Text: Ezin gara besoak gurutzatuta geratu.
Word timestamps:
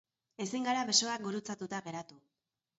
Ezin 0.45 0.65
gara 0.69 0.85
besoak 0.87 1.27
gurutzatuta 1.27 1.85
geratu. 1.91 2.21